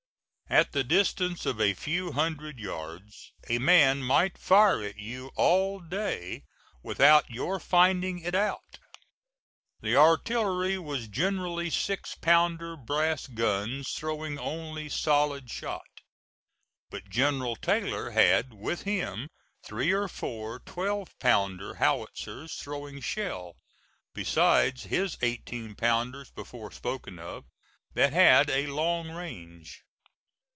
At 0.49 0.73
the 0.73 0.83
distance 0.83 1.45
of 1.45 1.61
a 1.61 1.73
few 1.73 2.11
hundred 2.11 2.59
yards 2.59 3.31
a 3.47 3.57
man 3.57 4.03
might 4.03 4.37
fire 4.37 4.83
at 4.83 4.97
you 4.97 5.31
all 5.37 5.79
day 5.79 6.43
without 6.83 7.29
your 7.31 7.57
finding 7.57 8.19
it 8.19 8.35
out. 8.35 8.77
The 9.79 9.95
artillery 9.95 10.77
was 10.77 11.07
generally 11.07 11.69
six 11.69 12.15
pounder 12.15 12.75
brass 12.75 13.27
guns 13.27 13.93
throwing 13.93 14.37
only 14.37 14.89
solid 14.89 15.49
shot; 15.49 15.87
but 16.89 17.07
General 17.09 17.55
Taylor 17.55 18.09
had 18.09 18.51
with 18.53 18.81
him 18.81 19.29
three 19.63 19.93
or 19.93 20.09
four 20.09 20.59
twelve 20.59 21.17
pounder 21.19 21.75
howitzers 21.75 22.55
throwing 22.55 22.99
shell, 22.99 23.55
besides 24.13 24.83
his 24.83 25.17
eighteen 25.21 25.75
pounders 25.75 26.29
before 26.29 26.71
spoken 26.73 27.19
of, 27.19 27.45
that 27.93 28.11
had 28.11 28.49
a 28.49 28.67
long 28.67 29.09
range. 29.09 29.83